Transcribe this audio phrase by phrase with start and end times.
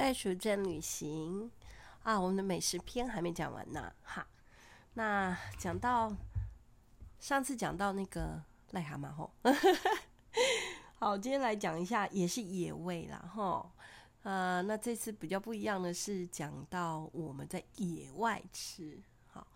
[0.00, 1.50] 袋鼠真旅行
[2.04, 4.26] 啊，我们的美食篇还没讲完呢，哈。
[4.94, 6.10] 那讲到
[7.18, 8.42] 上次讲到那个
[8.72, 9.30] 癞蛤蟆吼，
[10.98, 13.70] 好，今天来讲一下也是野味啦吼。
[14.22, 19.46] 呃，那这次比较不一样的是讲到我们在野外吃，好，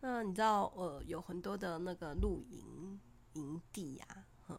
[0.00, 2.98] 那你知道呃有很多的那个露营
[3.34, 4.58] 营地呀，哈。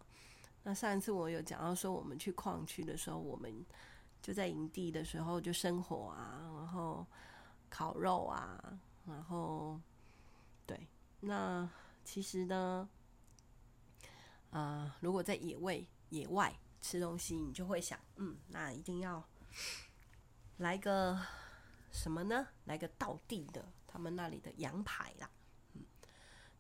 [0.61, 3.65] 那上一次我有讲到说我们去矿区的时候，我们。
[4.23, 7.05] 就在营地的时候就生火啊，然后
[7.69, 9.77] 烤肉啊，然后
[10.65, 10.87] 对，
[11.19, 11.69] 那
[12.05, 12.89] 其实呢，
[14.50, 19.21] 啊、如果在野外野外吃东西，你就会想，嗯，那一定要
[20.57, 21.19] 来个
[21.92, 22.47] 什么呢？
[22.64, 25.29] 来个道地的，他们那里的羊排啦，
[25.73, 25.83] 嗯，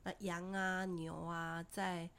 [0.03, 2.09] 那羊啊牛啊在。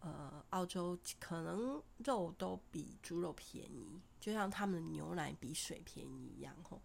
[0.00, 6.82] 呃，澳洲可能肉都比猪肉便宜，就像他们的牛奶比水便宜一样吼。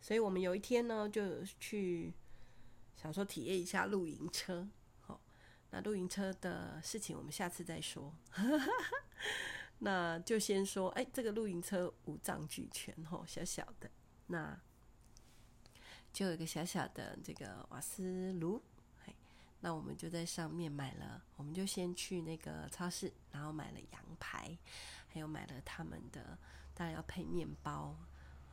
[0.00, 2.12] 所以我们有一天呢，就去
[2.96, 4.68] 想说体验一下露营车。
[5.02, 5.20] 好，
[5.70, 8.12] 那露营车的事情我们下次再说。
[9.78, 13.88] 那就先说，哎，这个露营车五脏俱全吼，小小的，
[14.26, 14.60] 那
[16.12, 18.60] 就有一个小小的这个瓦斯炉。
[19.60, 24.56] 那我们就在上面买了，我们就先去那个超市，然后买了羊排，
[25.16, 26.38] 还有买了他们的，
[26.74, 27.96] 当然要配面包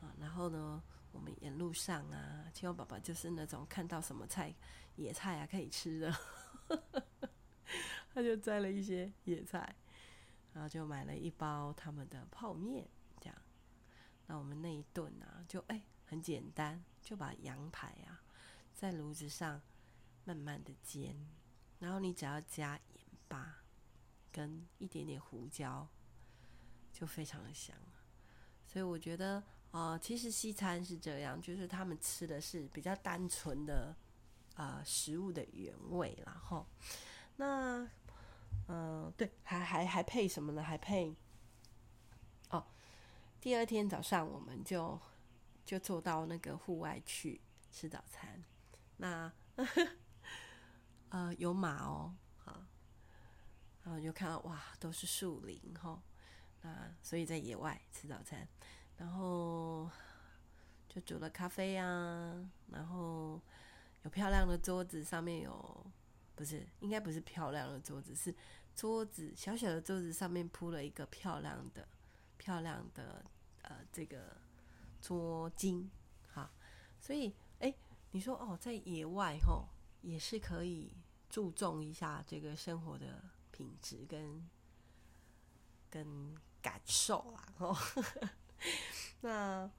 [0.00, 0.14] 啊。
[0.18, 4.54] 然后呢，我们沿路上啊，青蛙爸爸就是那种看到什么菜，
[4.96, 6.16] 野菜啊可以吃的，
[8.14, 9.76] 他就摘了一些野菜，
[10.54, 12.88] 然后就买了一包他们的泡面，
[13.20, 13.36] 这样。
[14.26, 18.24] 那我们那一顿啊，就哎很简单，就把羊排啊
[18.72, 19.60] 在炉子上。
[20.26, 21.14] 慢慢的煎，
[21.80, 23.62] 然后你只要加盐巴
[24.32, 25.86] 跟一点点胡椒，
[26.94, 27.76] 就非常的香。
[28.64, 29.42] 所以我觉得，
[29.72, 33.94] 呃，其实西餐是这样，就是他们吃的是比较单纯的，
[34.54, 36.64] 呃，食物的原味，然后，
[37.36, 37.86] 那，
[38.68, 40.62] 嗯、对，还还还配什么呢？
[40.62, 41.14] 还配，
[42.50, 42.64] 哦，
[43.40, 44.98] 第二天早上我们就
[45.66, 47.40] 就坐到那个户外去
[47.70, 48.42] 吃早餐，
[48.96, 49.32] 那。
[51.10, 52.12] 呃，有马哦，
[52.44, 52.66] 啊，
[53.84, 56.02] 然后就看到哇，都是树林哈，
[56.64, 58.48] 那所以在野外吃早餐，
[58.96, 59.88] 然后
[60.88, 63.40] 就煮了咖啡啊，然后
[64.02, 65.86] 有漂亮的桌子，上面有
[66.34, 68.34] 不是，应该不是漂亮的桌子，是
[68.74, 71.86] 桌子小小的桌子上面铺了一个漂亮的、
[72.36, 73.24] 漂亮的
[73.62, 74.36] 呃这个
[75.00, 75.86] 桌巾，
[76.32, 76.50] 好，
[76.98, 77.72] 所以哎，
[78.10, 79.68] 你说哦，在野外吼
[80.00, 80.92] 也是可以。
[81.30, 83.20] 注重一下这个生活的
[83.50, 84.48] 品质跟
[85.90, 86.32] 跟
[86.64, 87.76] 感受啊，哦，
[89.20, 89.70] 那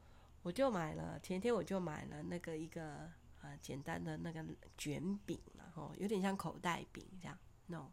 [0.44, 4.46] 我就买了，前天我就买了那个一个呃简单的那个
[4.78, 7.36] 卷饼，然后有点像口袋饼这样
[7.66, 7.90] ，no，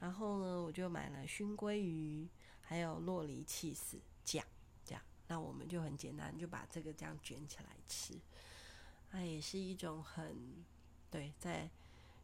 [0.00, 2.26] 然后呢我就买了熏鲑鱼，
[2.62, 4.42] 还有洛梨气死酱
[4.82, 8.18] 这样，那我们就很简单就把这个这样卷起来吃，
[9.10, 10.64] 它也是一种很
[11.10, 11.68] 对在。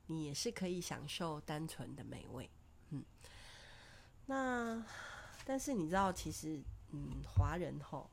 [0.07, 2.51] 你也是可以享受单纯的美味，
[2.91, 3.05] 嗯，
[4.27, 4.85] 那
[5.45, 8.11] 但是你知道，其实，嗯，华人吼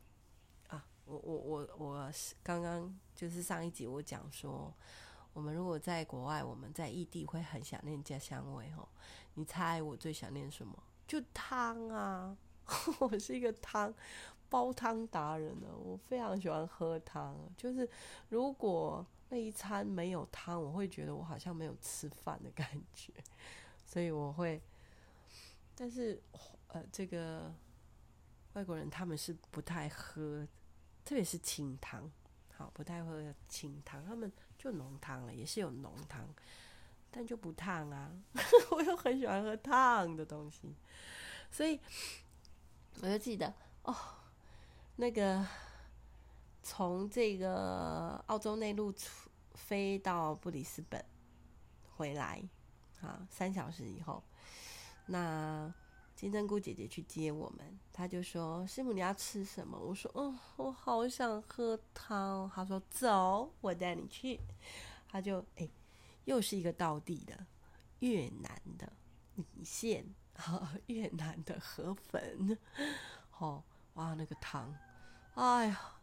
[0.67, 2.11] 啊，我我我我
[2.43, 4.73] 刚刚就是上一集我讲说，
[5.33, 8.87] 我们如果在国外，我们在异地会很想念家乡味吼。
[9.35, 10.77] 你猜我最想念什么？
[11.07, 12.37] 就汤啊！
[12.99, 13.93] 我是一个汤
[14.49, 17.89] 煲汤达人呢，我非常喜欢喝汤，就是
[18.29, 19.05] 如果。
[19.31, 23.13] 那一餐没有汤，我会觉得我好像没有吃饭的感觉，
[23.85, 24.59] 所以我会。
[25.75, 26.19] 但是，
[26.69, 27.53] 呃，这个
[28.53, 30.47] 外国人他们是不太喝，
[31.05, 32.09] 特别是清汤，
[32.55, 36.27] 好，不太喝清汤，他们就浓汤了，也是有浓汤，
[37.11, 38.11] 但就不烫啊。
[38.71, 40.75] 我又很喜欢喝烫的东西，
[41.51, 41.79] 所以
[43.01, 43.53] 我就记得
[43.83, 43.95] 哦，
[44.95, 45.45] 那个。
[46.61, 51.03] 从这个澳洲内陆出飞到布里斯本
[51.95, 52.43] 回来，
[53.01, 54.21] 啊，三小时以后，
[55.07, 55.73] 那
[56.19, 64.37] 金针菇姐姐去接我们，她就说：“师母，你要吃什么？”我说：“哦，我好想喝汤。”她说：“走，我带你去。”
[65.07, 65.69] 她就哎，
[66.25, 67.45] 又是一个道地的
[67.99, 68.91] 越南的
[69.33, 70.13] 米线，
[70.87, 72.57] 越南的河粉，
[73.37, 73.63] 哦，
[73.93, 74.75] 哇，那个汤，
[75.35, 76.01] 哎呀！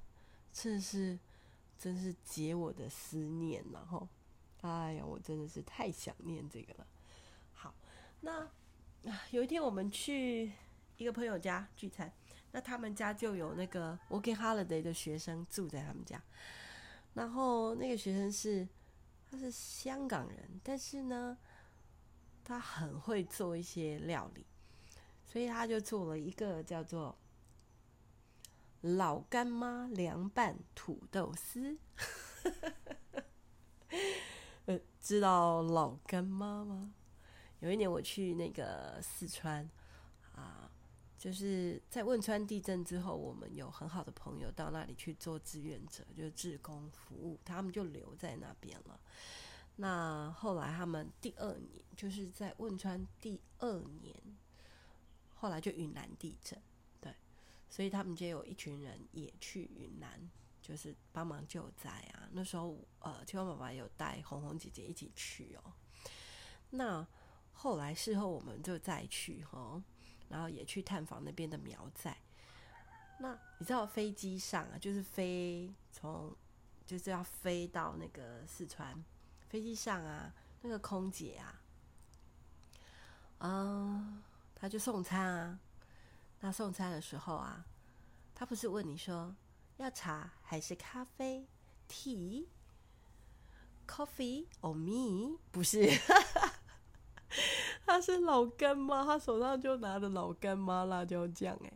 [0.50, 1.18] 真是，
[1.78, 4.08] 真是解我的思念，然后，
[4.62, 6.86] 哎呀，我真的是太想念这个了。
[7.52, 7.74] 好，
[8.22, 8.48] 那
[9.30, 10.52] 有一天我们去
[10.96, 12.12] 一个朋友家聚餐，
[12.52, 16.20] 那他们家就有那个 Working Holiday 的学生住在他们家，
[17.14, 18.66] 然后那个学生是
[19.30, 21.38] 他是香港人，但是呢，
[22.42, 24.44] 他很会做一些料理，
[25.24, 27.16] 所以他就做了一个叫做
[28.80, 31.78] 老干妈凉拌土豆丝。
[34.66, 36.92] 呃，知道老干妈吗？
[37.60, 39.68] 有一年我去那个四川
[40.34, 40.70] 啊，
[41.18, 49.00] 就是在汶川地震之后，我们有很好的朋友到那里去做志愿者，就是志工服务，他们就留在那边了。
[49.76, 54.14] 那后来他们第二年，就是在汶川第二年，
[55.34, 56.58] 后来就云南地震，
[57.00, 57.14] 对，
[57.68, 60.30] 所以他们就有一群人也去云南，
[60.62, 62.28] 就是帮忙救灾啊。
[62.32, 65.72] 那时候，呃，青蛙爸爸有带红红姐姐一起去哦。
[66.70, 67.06] 那
[67.58, 69.82] 后来事后我们就再去哈，
[70.28, 72.16] 然后也去探访那边的苗寨。
[73.18, 76.36] 那你知道飞机上啊，就是飞从
[76.84, 79.02] 就是要飞到那个四川。
[79.48, 81.62] 飞机上啊，那个空姐啊，
[83.38, 84.22] 嗯，
[84.54, 85.58] 他就送餐啊。
[86.40, 87.64] 那送餐的时候啊，
[88.34, 89.34] 他不是问你说
[89.78, 91.46] 要茶还是咖啡
[91.88, 92.46] ？Tea，coffee
[94.60, 95.38] or me？
[95.50, 95.88] 不是，
[97.96, 101.72] 他是老干妈，他手上就拿着老干妈辣椒酱哎，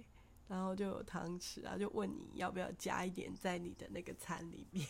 [0.49, 4.87] 然后就有汤匙啊，就问你要不要加一点在你的那个餐里面。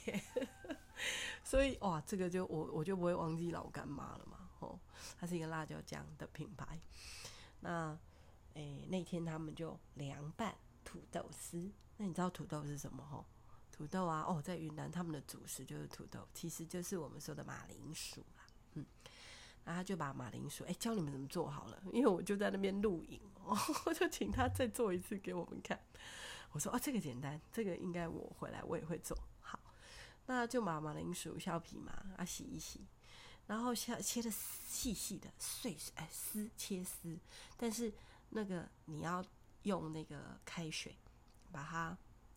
[1.44, 4.76] 所以哇，这个就我我就不会忘记老干妈了嘛，哦，
[5.20, 6.80] 它是一个辣椒酱的品牌。
[7.60, 7.96] 那
[8.54, 10.52] 诶，那天他们就凉拌
[10.84, 11.70] 土豆丝。
[11.96, 13.06] 那你知道土豆是什么？
[13.08, 13.24] 吼，
[13.70, 18.42] 土豆啊，哦，在云南他们的主食就是土豆，其实就是我们说的马铃薯啦。
[18.74, 18.84] 嗯，
[19.64, 23.20] 然后他就把马铃薯，哎，教你们怎么做好了，因为我就在那边录影，
[23.86, 25.78] 我就请他再做一次给我们看。
[26.52, 29.16] 我说哦，这个简单，这个应该我回来我也会做。
[29.40, 29.58] 好
[30.26, 32.86] 那就把马铃薯削皮嘛，啊洗一洗，
[33.46, 37.18] 然后切切的细细的碎哎丝切丝，
[37.56, 37.92] 但是
[38.30, 39.24] 那个你要
[39.62, 40.96] 用那个开水
[41.52, 41.96] 把它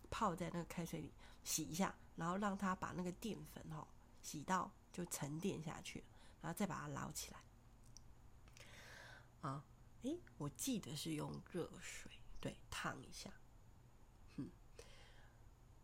[0.09, 1.11] 泡在那个开水里
[1.43, 3.87] 洗一下，然后让它把那个淀粉哦
[4.21, 6.03] 洗到就沉淀下去，
[6.43, 7.39] 然后再把它捞起来。
[9.41, 9.65] 啊，
[10.03, 13.31] 诶，我记得是用热水对烫一下。
[14.35, 14.51] 嗯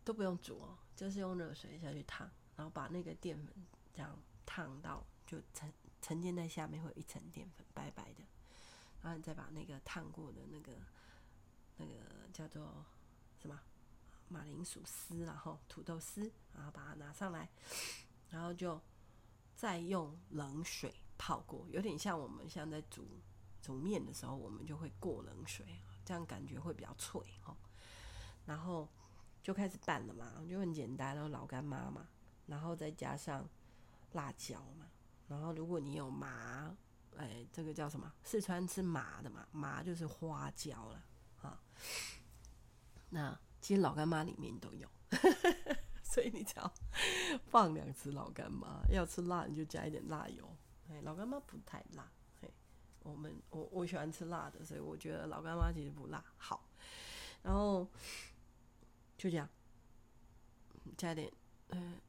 [0.04, 3.54] 都不用煮哦，就是用热水下去烫，然后把那个淀粉
[3.92, 5.72] 这样烫到就沉
[6.02, 8.24] 沉淀在下面，会有一层淀粉白白的，
[9.02, 10.72] 然后你再把那个烫过的那个
[11.76, 12.84] 那个叫做
[13.40, 13.60] 什么
[14.28, 17.48] 马铃薯丝，然后土豆丝，然后把它拿上来，
[18.30, 18.80] 然后就
[19.60, 23.06] 再用冷水泡过，有点像我们像在煮
[23.60, 25.66] 煮面的时候，我们就会过冷水，
[26.02, 27.54] 这样感觉会比较脆哦，
[28.46, 28.88] 然后。
[29.42, 32.06] 就开始拌了嘛，就很简单，然后老干妈嘛，
[32.44, 33.48] 然后再加上
[34.12, 34.86] 辣椒嘛，
[35.28, 36.76] 然后如果你有麻，
[37.16, 38.12] 哎，这个叫什么？
[38.22, 41.04] 四川吃麻的嘛，麻就是花椒了
[41.40, 41.58] 啊。
[43.08, 44.86] 那其实老干妈里面都有，
[46.20, 46.70] 所以你只要
[47.48, 50.46] 放两次老干妈，要吃辣你就加一点辣油。
[50.90, 52.06] 哎，老干妈不太辣，
[52.42, 52.52] 嘿，
[53.04, 56.22] 我们我我喜欢吃辣的，所以我觉得老干妈其实不辣。
[56.36, 56.68] 好，
[57.42, 57.88] 然后。
[59.16, 59.46] 就这样，
[60.96, 61.30] 加点，
[61.68, 62.00] 嗯、呃，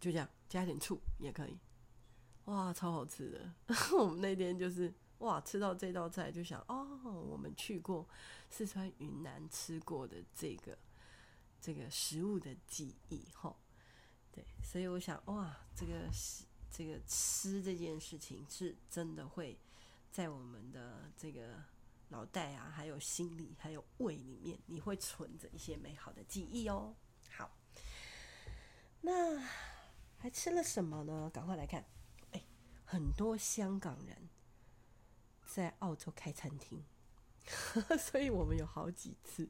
[0.00, 1.58] 就这样，加点醋也可以，
[2.46, 3.52] 哇，超好吃的！
[3.94, 8.08] 我们那天就是哇，吃到这道菜就想，哦，我们去过
[8.48, 10.78] 四川云南吃过的这个
[11.60, 13.56] 这个食物的记忆，吼，
[14.32, 19.58] 对，所以我想，哇，这个是这个吃这件事情是真的会
[20.10, 21.62] 在我们的这个。
[22.10, 26.94] 脑袋啊，还有心里，还有胃里面，你会存着一些美好的记忆哦。
[27.36, 27.54] 好，
[29.02, 29.38] 那
[30.16, 31.28] 还吃了什么呢？
[31.28, 31.84] 赶快来看，
[32.30, 32.42] 哎，
[32.86, 34.30] 很多香港人
[35.44, 36.82] 在澳洲开餐厅，
[38.00, 39.46] 所以我们有好几次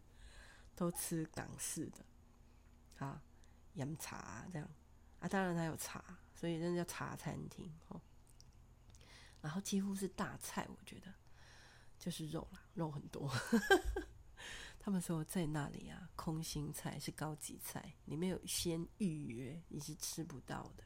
[0.79, 3.21] 都吃港式的啊，
[3.75, 4.71] 饮茶这样
[5.19, 6.05] 啊，当然它有茶，
[6.35, 8.01] 所以那叫茶餐厅哦。
[9.41, 11.13] 然后几乎是大菜，我觉得。
[11.99, 13.29] 就是肉啦，肉很多。
[14.79, 20.85] 他们说在那里啊，空心菜是高级菜，里面有先预约，你是吃不到的。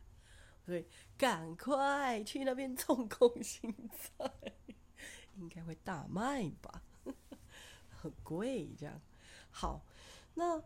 [0.64, 0.86] 所以
[1.18, 4.32] 赶快去那边种空心菜，
[5.36, 6.82] 应该会大卖吧？
[7.90, 8.98] 很贵这样。
[9.52, 9.80] 好，
[10.34, 10.60] 那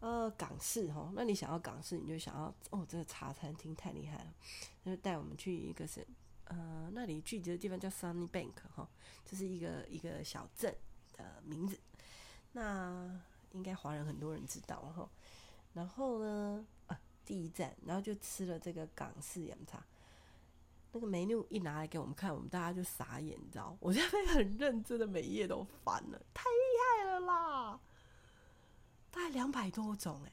[0.00, 4.34] 呃港式哈，那你想要港式，你就想要哦，这个茶餐厅太厉害了，
[4.82, 6.06] 那就带我们去一个是。
[6.44, 8.88] 呃，那里聚集的地方叫 Sunny Bank 哈，
[9.24, 10.76] 这是一个一个小镇
[11.12, 11.78] 的名字。
[12.50, 13.08] 那
[13.52, 15.08] 应该华人很多人知道哈。
[15.74, 19.80] 然后呢，啊，第一站，然后就吃了这个港式饮茶。
[20.90, 23.76] 那个 menu 一拿来给我们看，我们大家就傻眼，你知道？
[23.78, 27.80] 我现在 很认真的，每一页都翻了，太厉害了啦！
[29.10, 30.32] 大概两百多种哎，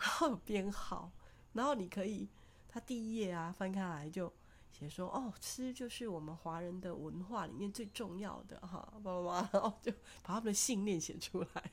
[0.00, 1.12] 然后编号，
[1.52, 2.28] 然后你可以，
[2.68, 4.32] 它第一页啊翻开来就
[4.72, 9.92] 写说，哦，吃就是我们华人的文化里面最重要的哈，爸爸妈妈，然后就
[10.22, 11.72] 把他们的信念写出来。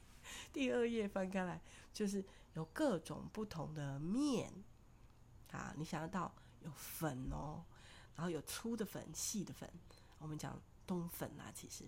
[0.52, 1.62] 第二页翻开来
[1.94, 4.52] 就是有各种不同的面
[5.52, 7.64] 啊，你想得到有粉哦。
[8.16, 9.68] 然后有粗的粉、细的粉，
[10.20, 10.56] 我们讲
[10.86, 11.84] 冬粉啊，其实，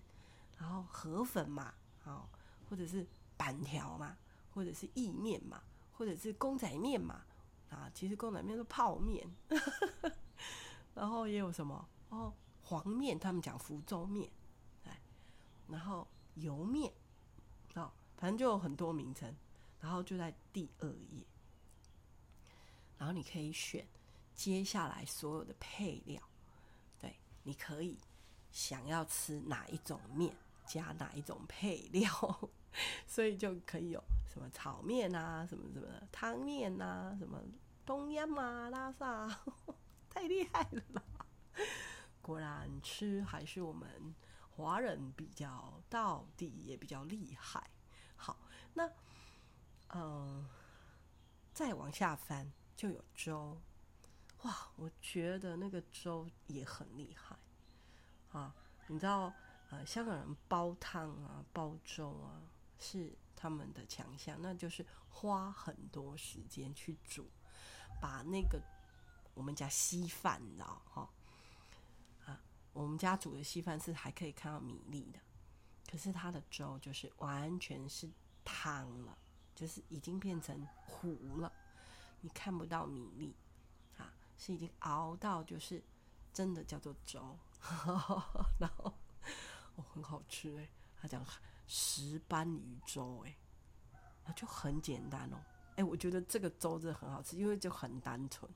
[0.58, 1.72] 然后河粉嘛，
[2.04, 2.28] 好，
[2.68, 3.06] 或者是
[3.38, 4.18] 板条嘛，
[4.54, 5.64] 或者是意面嘛，
[5.94, 7.26] 或者是公仔面嘛，
[7.70, 9.28] 啊，其实公仔面是泡面，
[10.94, 14.32] 然后也有什么哦，黄面，他们讲福州面，
[14.86, 15.02] 哎，
[15.68, 16.92] 然后油面，
[17.76, 19.36] 哦，反正就有很多名称，
[19.80, 21.26] 然后就在第二页，
[22.98, 23.88] 然后你可以选。
[24.36, 26.22] 接下来所有的配料，
[27.00, 27.98] 对，你可以
[28.52, 32.10] 想要吃哪一种面，加哪一种配料，
[33.08, 37.42] 所以就可以有什么炒面啊，什么什么汤面啊，什么
[37.86, 39.28] 冬阴啊、拉萨，
[40.10, 41.02] 太厉害了吧！
[42.22, 44.14] 果然吃还是我们
[44.50, 47.70] 华人比较到底，也比较厉害。
[48.16, 48.38] 好，
[48.74, 48.90] 那
[49.90, 50.48] 嗯、
[51.54, 53.62] 再往下翻就有粥。
[54.42, 57.38] 哇，我觉得那个粥也很厉害
[58.32, 58.54] 啊！
[58.88, 59.34] 你知道，
[59.76, 62.42] 呃，香港人煲汤啊、煲粥啊
[62.80, 67.30] 是他们的强项，那就是花很多时间去煮，
[68.00, 68.62] 把那个
[69.34, 71.10] 我们家稀饭，你知道哈？
[72.26, 72.40] 啊，
[72.72, 75.20] 我们家煮的稀饭是还可以看到米粒的，
[75.92, 78.10] 可是它的粥就是完全是
[78.46, 79.18] 汤了，
[79.54, 81.52] 就是已经变成糊了，
[82.22, 83.36] 你看不到米粒。
[83.98, 85.82] 啊是已经熬到就是
[86.34, 87.38] 真的叫做粥，
[88.60, 88.94] 然后
[89.76, 90.70] 哦很好吃哎，
[91.02, 91.26] 他讲
[91.68, 93.36] 石斑鱼粥哎，
[94.26, 95.38] 那就很简单哦
[95.76, 98.50] 哎，我觉得这个粥真的很好吃，因为就很单纯，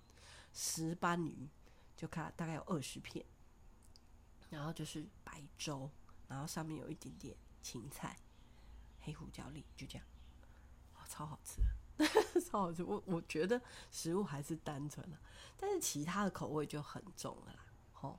[0.54, 1.50] 石斑鱼
[1.96, 3.26] 就看大概有二十片，
[4.50, 5.90] 然后就是白粥，
[6.28, 8.18] 然后上面有一点点芹菜、
[9.02, 10.08] 黑胡椒粒，就这样，
[10.96, 11.62] 哇，超好吃。
[12.50, 13.62] 超好吃，我我觉得
[13.92, 15.18] 食物还是单纯的，
[15.58, 17.66] 但是其他的口味就很重了啦。
[17.92, 18.18] 吼，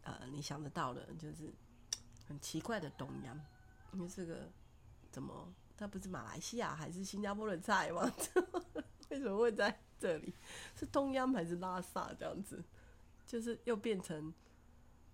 [0.00, 1.52] 呃，你想得到的，就是
[2.28, 3.40] 很奇怪的冬阴，
[3.94, 4.48] 因为这个
[5.10, 8.12] 怎么它不是马来西亚还是新加坡的菜吗？
[9.08, 10.34] 为什么会在这里？
[10.76, 12.62] 是冬阴还是拉萨这样子？
[13.26, 14.32] 就是又变成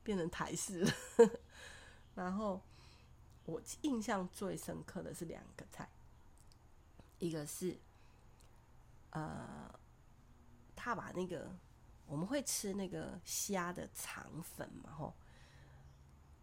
[0.02, 0.92] 变成台式了。
[2.14, 2.61] 然后
[3.44, 5.88] 我印象最深刻的是两个菜。
[7.18, 7.78] 一个是，
[9.11, 9.73] 呃，
[10.75, 11.56] 他把那个
[12.06, 15.14] 我们会吃那个虾的肠粉嘛，吼，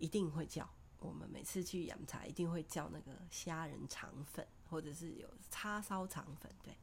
[0.01, 0.67] 一定会叫。
[0.99, 6.75] 我们每次去饮茶一定会叫那个虾仁肠粉，或者是有叉烧肠粉，对。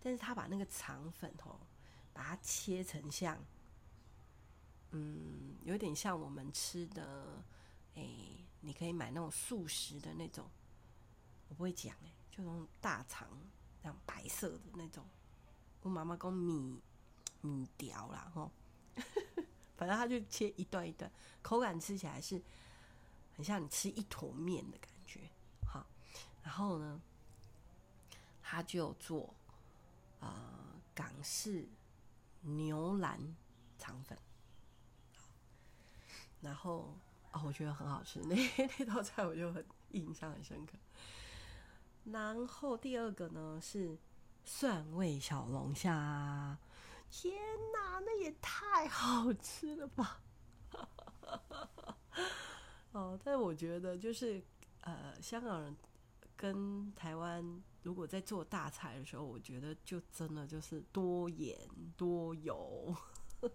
[0.00, 1.58] 但是他把那个肠粉哦，
[2.12, 3.42] 把它切成像，
[4.90, 7.42] 嗯，有点像我们吃的，
[7.94, 8.06] 哎、
[8.60, 10.46] 你可以买那种素食的那种，
[11.48, 13.26] 我不会讲哎、就那种大肠，
[13.80, 15.02] 这样白色的那种，
[15.80, 16.78] 我妈妈讲米
[17.40, 18.50] 米条啦，吼，
[19.76, 21.10] 反正他就切一段一段，
[21.42, 22.40] 口感吃起来是
[23.36, 25.20] 很像你吃一坨面的感觉，
[25.66, 25.86] 好，
[26.42, 27.00] 然后呢，
[28.42, 29.34] 他就做
[30.20, 31.68] 啊、呃、港式
[32.42, 33.36] 牛腩
[33.78, 34.16] 肠粉，
[36.40, 36.96] 然后
[37.32, 38.36] 哦，我觉得很好吃，那
[38.78, 40.72] 那道菜我就很印象很深刻。
[42.04, 43.98] 然后第二个呢是
[44.44, 46.58] 蒜味小龙虾，
[47.16, 47.32] 天
[47.72, 50.20] 哪，那也太好吃了吧！
[52.90, 54.42] 哦，但我觉得就是
[54.80, 55.76] 呃，香港人
[56.36, 61.56] 跟台湾如果在做大菜的时候，我觉得就真的就是多盐
[61.96, 62.92] 多油，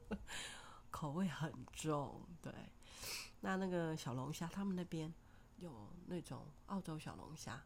[0.89, 2.25] 口味很重。
[2.42, 2.54] 对，
[3.42, 5.13] 那那个小龙虾，他们那边
[5.58, 7.62] 有那种澳洲小龙虾。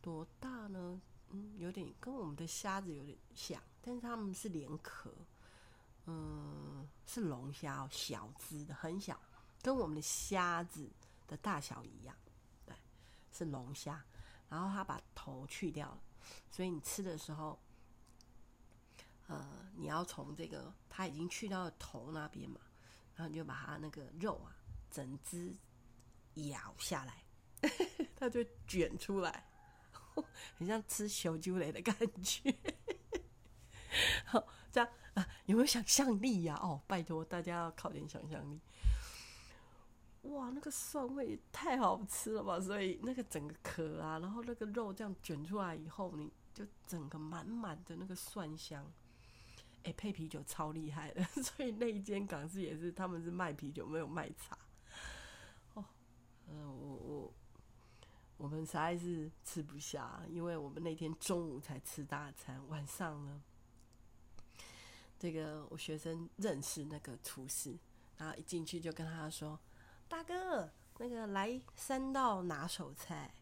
[0.00, 0.98] 多大呢？
[1.30, 5.12] 嗯，有点跟我们的虾子有点像，但是它们是连壳，
[6.06, 9.18] 嗯，是龙虾哦，小只的，很小，
[9.62, 10.90] 跟我们的虾子
[11.26, 12.16] 的大小一样，
[12.64, 12.74] 对，
[13.32, 14.04] 是龙虾。
[14.48, 16.00] 然后它把头去掉了，
[16.50, 17.58] 所以你吃的时候，
[19.26, 22.60] 呃，你要从这个它已经去掉了头那边嘛，
[23.16, 24.54] 然后你就把它那个肉啊，
[24.90, 25.56] 整只
[26.34, 27.24] 咬下来。
[28.14, 29.48] 它就卷出来，
[30.58, 32.54] 很像吃小猪雷的感觉。
[34.26, 36.58] 好，这样啊，有没有想象力呀？
[36.62, 38.60] 哦，拜托大家要靠点想象力。
[40.22, 42.58] 哇，那个蒜味也太好吃了吧！
[42.58, 48.90] 所以那个整个壳啊，然后那个肉这样卷出来以后，你就整个满满的那个蒜香。
[49.82, 54.56] 哎，配啤酒超厉害的， 所以那一间港式也是，他们是卖啤酒，没有卖茶。
[55.74, 55.84] 哦，
[56.48, 57.34] 嗯、呃，我我
[58.36, 63.42] 我们实在是吃不下，因为我们那天中午才吃大餐，晚上呢，
[65.18, 67.78] 这个我学生认识那个厨师，
[68.16, 69.58] 然后一进去就跟他说
[70.08, 73.34] ：“大哥，那个来三道拿手菜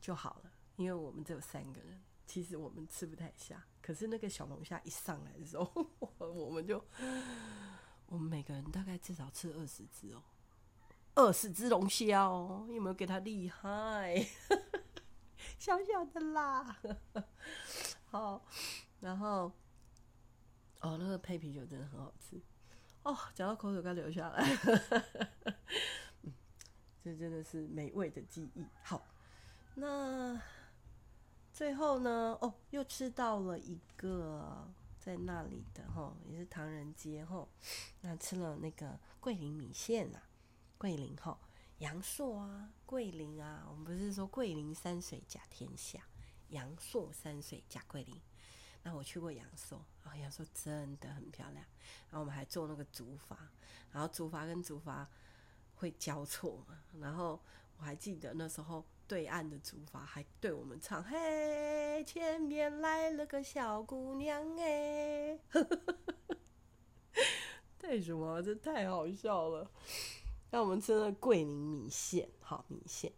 [0.00, 5.86] 就好了，因为我们只有三个人。”其实我们吃不太下，可是那个小龙虾一上来的时候，
[6.18, 6.84] 我们就，
[8.06, 10.20] 我们每个人大概至少吃二十只哦，
[11.16, 14.24] 二十只龙虾哦，有没有给他厉害？
[15.58, 16.76] 小小的啦，
[18.06, 18.44] 好，
[19.00, 19.50] 然后，
[20.80, 22.40] 哦，那个配啤酒真的很好吃
[23.02, 24.44] 哦，讲到口水该流下来，
[26.22, 26.32] 嗯，
[27.02, 28.64] 这真的是美味的记忆。
[28.84, 29.02] 好，
[29.74, 30.40] 那。
[31.52, 34.68] 最后呢，哦，又吃到了一个
[34.98, 37.48] 在那里的哈，也是唐人街哈，
[38.02, 40.22] 那吃了那个桂林米线啊，
[40.78, 41.38] 桂林哈，
[41.78, 46.00] 阳朔啊，桂林啊，我们不是说桂林山水甲天下，
[46.48, 48.20] 阳朔山水甲桂林，
[48.82, 51.64] 那我去过阳朔啊，阳朔真的很漂亮，
[52.10, 53.36] 然后我们还做那个竹筏，
[53.92, 55.06] 然后竹筏跟竹筏
[55.76, 57.40] 会交错嘛，然后
[57.78, 58.84] 我还记得那时候。
[59.08, 65.38] 对岸的竹筏还对我们唱：“嘿，前面来了个小姑娘哎！”
[67.78, 68.42] 太什么？
[68.42, 69.70] 这太好笑了。
[70.56, 73.12] 那我们吃的桂林米线，好米线。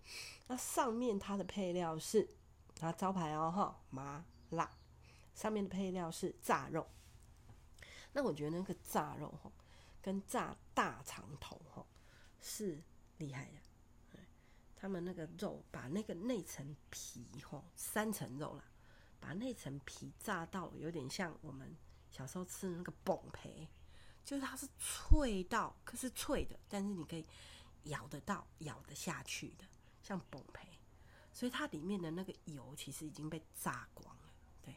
[0.49, 2.29] 那上面它的配料是，
[2.81, 4.69] 啊招牌哦哈麻辣，
[5.37, 6.85] 上面的配料是炸肉。
[8.13, 9.53] 那我觉得那个炸肉哈，
[10.03, 11.87] 跟炸大肠头哈
[12.41, 12.83] 是
[13.19, 14.19] 厉害的。
[14.75, 18.65] 他们那个肉，把那个内层皮哈，三层肉啦，
[19.21, 21.73] 把内层皮炸到有点像我们
[22.11, 23.69] 小时候吃的那个崩皮，
[24.29, 27.25] 就是它是脆到，可是脆的，但是你可以
[27.85, 29.65] 咬得到、咬得下去的，
[30.03, 30.69] 像崩皮。
[31.33, 34.75] 所以它里面的那个油其实已经被炸光了，对。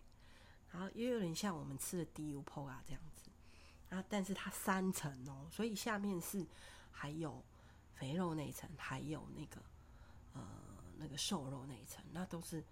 [0.71, 3.29] 然后也有点像我们吃的猪油泡啊这样子，
[3.89, 6.47] 啊，但是它三层哦，所以下面是
[6.89, 7.43] 还有
[7.95, 9.61] 肥肉那一层，还有那个。
[10.33, 10.41] 呃，
[10.95, 12.63] 那个瘦肉那一层，那都是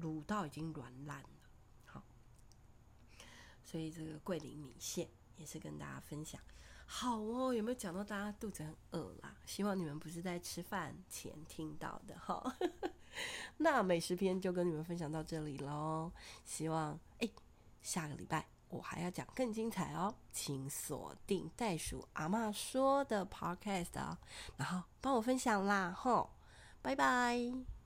[0.00, 1.28] 卤到已经软烂了。
[1.84, 2.02] 好，
[3.62, 5.06] 所以这个桂林米线
[5.40, 6.40] 也是跟大家分享。
[6.86, 9.34] 好哦，有没有讲到大家肚子很饿啦？
[9.46, 12.56] 希望你们不是在吃饭前听到的哈。
[13.58, 16.12] 那美食篇就跟你们分享到这里喽。
[16.44, 17.28] 希望哎、
[17.80, 24.18] 下个礼拜我还要讲更精彩哦，请锁定袋鼠阿嬷说的 Podcast 哦，
[24.56, 26.30] 然后帮我分享啦，吼。
[26.82, 27.70] 拜拜。